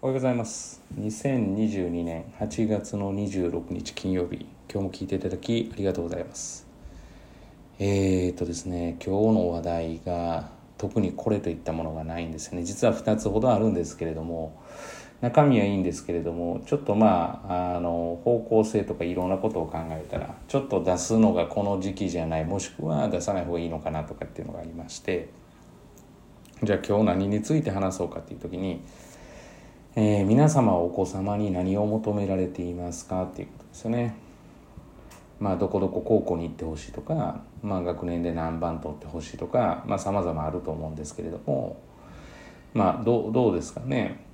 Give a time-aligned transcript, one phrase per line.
[0.00, 0.80] おはようございます。
[0.96, 4.46] 2022年8月の26日金曜日。
[4.72, 6.68] 今日も聞いていただきありがとうございます。
[7.80, 12.62] えーとですね今日の話題が特にこれといったものがないんですね。
[12.62, 14.62] 実は2つほどあるんですけれども
[15.20, 25.30] 中身はいいんですけれどもちょっとまああの方向性とかいろんなことを考えたらちょっと出すのがこの時期じゃないもしくは出さない方がいいのかなとかっていうのがありまして
[26.62, 28.80] じゃあ今日何について話そうかっていう時に
[29.96, 34.14] えー、皆様お子様に何を求められていますかっていうことですよね。
[35.40, 41.80] まあ、どこどこ高校に行ってほしいとか、まあ、学年で何番取ってほしいとか、まあ、様々あると思うんですけれども、
[42.74, 44.24] まあ、どうどうですかね。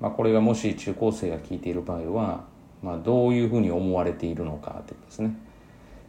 [0.00, 2.44] まあ、これがもし中高生が聞いている場合は、
[2.82, 5.36] まあ、どういうふうに思われているのかということですね。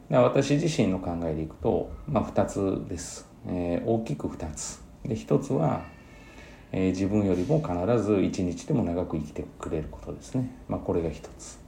[0.10, 3.28] で私自身の考えでいくと、まあ、2つです。
[3.48, 4.84] えー、大きく2つ。
[5.04, 5.84] で1つは
[6.74, 11.60] えー、自分よりも必ず一日でも長く生きてくれることですね、まあ、これが一つ。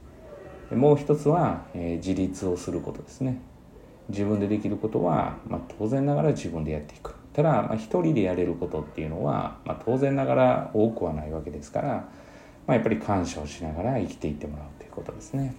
[0.74, 3.38] もう一つは、えー、自立をすることですね。
[4.08, 7.14] 自分でできることは、まあ、当然ながら自分でやっていく。
[7.32, 11.88] ただ、まあ、一人でやれることっていうのは、まあ、当然ながら多くはないわけですから、
[12.66, 15.54] まあ、やっぱり感謝をしながら生きていってもらうということですね、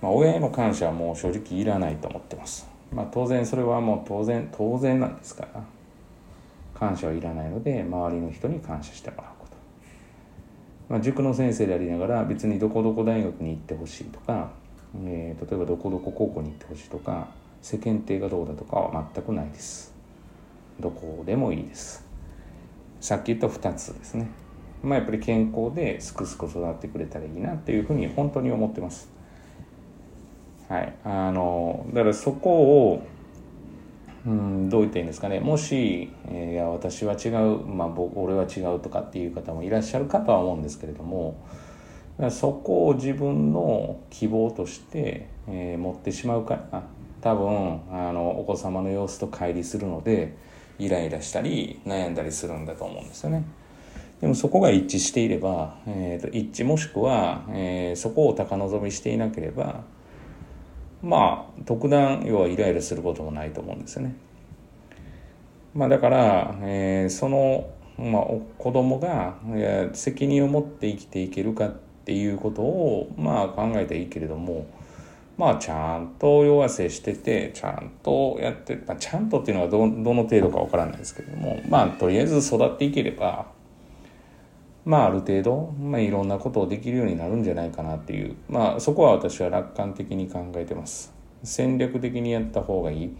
[0.00, 5.64] まあ、親への感謝はもう正直いらないと思ってます、まあ、当然それはもう当然当然なんですから。
[6.80, 9.56] 感謝はいらないので周りの人に感謝してもらうこと、
[10.88, 14.50] まあ、塾の先生でありながら別にどこどこ大学に行ってほしいとか、
[15.04, 17.28] えー、例えばどこどこ高校に行ってほしいとか
[17.60, 19.92] 世間体がどうだとかは全くないです。
[20.80, 22.02] どこでもいいです。
[22.98, 24.28] さっき言った2つですね。
[24.82, 29.10] まあやっぱり健康ですくすく育ってくれたらいいなっていうふうに本当に思ってます。
[30.70, 30.94] はい。
[31.04, 33.06] あのだからそこを
[34.26, 41.42] うんどう言っていいんですかねもし、えー、いや私は違う、まあ、僕俺は違うとかっていう方もいらっしゃるかとは思うんですけれども
[42.30, 46.82] そこを自分の希望として、えー、持ってしまうから
[47.22, 50.36] 多分あのお子様の様子と乖離するので
[50.78, 53.44] イライラしたり悩んだりするんだと思うんですよね。
[54.20, 59.82] でもそこが一致していれば、えーと、一致もしくは、えー、そこを高望みしていなければ
[61.02, 64.14] まあ特段要はイライラすることもないと思うんですよね。
[65.74, 68.22] まあ、だから、えー、その、まあ、
[68.58, 71.74] 子供がいや責任を持って生きていけるかっ
[72.04, 74.66] ていうことを、まあ、考えていいけれども、
[75.38, 83.46] まあ、ちゃんと弱せしててちゃんとやって、まあ、ちゃんとっていうのはどどの程度かわからないですけれどもまあとりあえず育っていければ
[84.84, 93.16] まあある程度、まあ、いろんなことをできるようになるんじゃないかなっていうまあそこは私は楽観的に考えてます戦略的にやった方がいい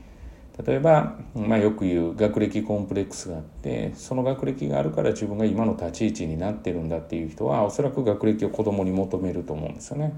[0.66, 10.12] 例えば、まあ、よく言う学歴コンプレックスがあってその学歴があるから自分が今の立ち位置になってるんだっていう人はおそらく学歴を子供に求めると思うんですよね。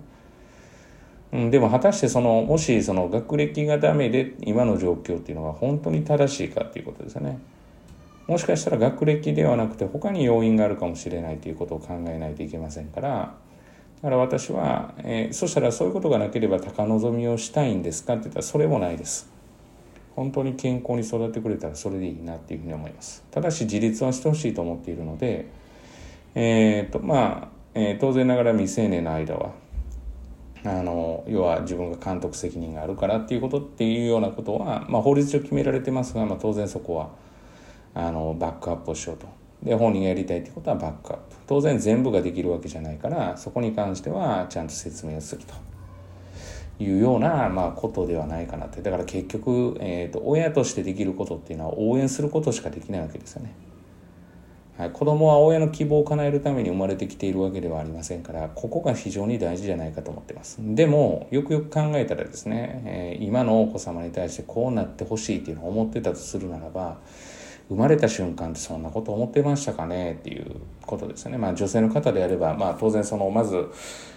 [1.32, 7.38] うん、でも果たしてそのもしその学歴がダメで今の状況っていうのが本当に正しいかっていうことですよね。
[8.27, 13.34] もしかしたら学歴ではなくて他に要因があるかもしれないということを考えないといけませんから。
[14.03, 19.31] だから私は、えー、そしたらそういうことがなければ高望みをしたいんですかって言ったらそれもないです。
[20.16, 23.25] 本当に健康に育ってくれたらそれでいいなっていうふうに思います。
[23.31, 25.47] ただし自立はしてほしいと思っているので
[26.34, 29.53] えっ、とまあ、えー、当然ながら未成年の間は
[30.65, 37.11] あの要は自分が監督責任があるからっていうことっていうようなことは、まあ、法律上決められてますが、まあ、当然そこは
[37.94, 39.26] あのバックアップをしようと。
[39.62, 41.36] で本人がやりたいってことはバックアップ。
[41.47, 45.54] 当然全部ができるわけじゃないからそこに関してはちゃんと説明をすると。
[46.81, 48.82] いうような、まあ、ことではないかなって。
[48.82, 53.54] だから結局、えーと、親としてできることっていうのは応援することしかできないわけですよね。
[54.78, 60.56] はい、子供は親の希望を叶えるために生まれてきているわけではありませんからここが非常に大事じゃないかと思ってます。
[60.60, 66.98] でもよくよく考えたらですね、えー、今のお子様に対してこうなってほしいっていうのを思ってたとするならば
[67.72, 71.38] 生まれた瞬間ってそんなこと思ってましたかねっていうことですね。
[71.38, 73.69] まあ女性の方であれば、まあ当然その、まず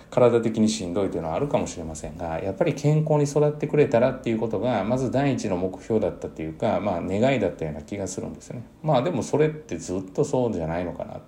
[0.09, 8.63] 体的にしんどいというのはあるかもしれませんが、やっぱり健康に育ってくれたらっていうことが、まず第一の目標だったっていうか、まあ願いだったような気がするんですね。
[8.83, 11.21] まあでもそれってずっとそうじゃないのかな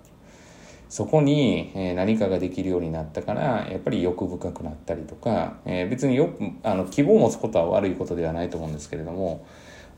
[0.88, 9.46] そこに何かができるようになったからやっぱり欲深くなったりとか別によくあの希望を持つことは悪いことではないと思うんですけれども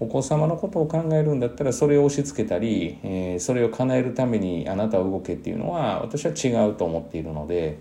[0.01, 7.79] お子様のことを考えるんだったらそれを押し付けたり、えー、それを叶えるためにあなたは動けっていうのは私は違うと思っているので、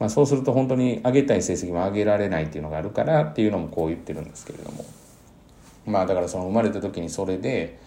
[0.00, 4.84] まあ、そうすると本当に上げたい成績も上げられないっていうのがあるからっていうのもこう言ってるんですけれども。
[5.86, 7.78] まあだからその生まれた時にそれで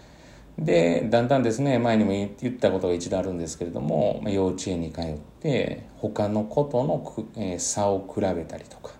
[0.58, 8.92] でだんだんですね前にも言ったことが一度あるんですけれども幼稚園に通って他のことの、え差を比べたりとか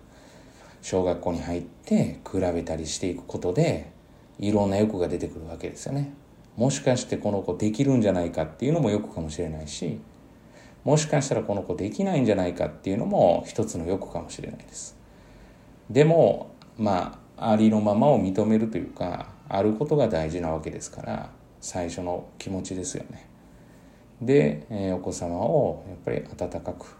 [0.83, 3.91] 小学校に入って比べたりしていくことで
[4.39, 6.13] いろんな欲が出てくるわけですよね。
[6.57, 10.01] もしかしてこの子できるんじゃないかっていうのも欲かもしれないし
[10.85, 14.97] もしかしたらこの子できないんじゃないかっていうのも一つの欲かもしれないです。
[15.91, 21.31] でもまあありのままを認めるというかあることが大事なわけですから
[21.61, 23.27] 最初の気持ちですよね。
[24.23, 26.97] で、えー、お子様をやっぱり温かく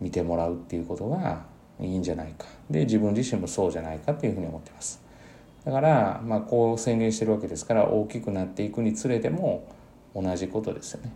[0.00, 1.44] 見てもらうっていうことが
[1.80, 2.46] いいんじゃないか。
[2.68, 5.05] で自分自身もそうじゃないかっていうふうに思ってます。
[5.66, 9.68] だからまあこう宣言してるわけですから大きくなっていくにつれても
[10.14, 11.12] 同じことですよね。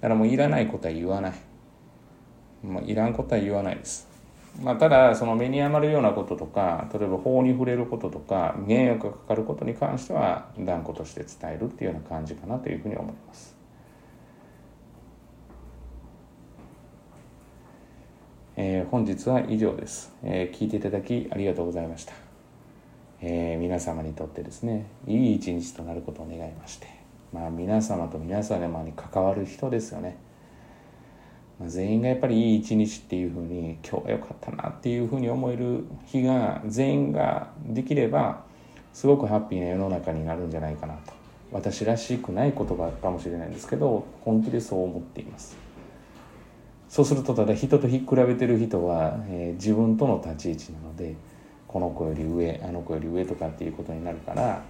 [0.00, 1.32] だからもういらないことは言わない。
[2.62, 4.08] もういらんことは言わないです。
[4.60, 13.56] まあ、ただその目に余るようなこととか例えば法に触れることとか迷惑がかかることに関しては断固として伝えるっていうような感じかなというふうに思います。
[18.56, 22.12] えー、本日は以上です、えー、聞いていただきありがとうございました、
[23.20, 26.86] えー、皆様にとってですねいい一日となることを願いまして
[27.32, 30.16] まあ皆様と皆様に関わる人ですよね。
[31.58, 38.44] まあ、全員がやっぱりいい一日っていうふうに今日は良かったなっていうふうに思える日が全員ができれば
[38.92, 41.12] すごくハッピーな世の中になるんじゃないかなと。
[41.52, 45.56] 私らしくない言葉かもしれないんですけど本気でそう思っています。
[46.88, 51.16] そうするとただ人と比べてる人は、えー、自分との立ち位置なので
[51.74, 54.62] この子より上あの子より上とかっていうことになるから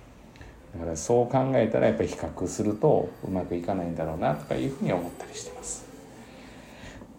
[0.75, 5.85] だからそう考えたらやっぱり比較するとうまくいかないんだろうなとかいうふうに思ったりしてます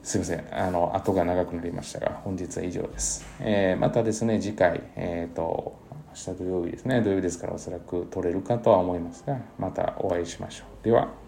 [0.01, 0.45] すいません。
[0.51, 3.25] あの、後が長くなりましたが、本日は以上です。
[3.39, 5.79] えー、またですね、次回、えっ、ー、と、
[6.09, 10.85] 明日土曜日ですね、土曜日ですからおそらく取れるかとは思いますが、またお会いしましょう。
[10.85, 11.24] では。